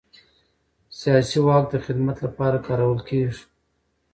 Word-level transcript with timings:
سیاسي 0.99 1.39
واک 1.45 1.63
د 1.69 1.75
خدمت 1.85 2.17
لپاره 2.25 2.57
کارول 2.67 2.99
کېږي 3.09 3.43